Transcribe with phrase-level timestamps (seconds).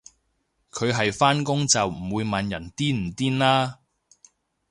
[0.71, 3.77] 佢係返工就唔會問人癲唔癲啦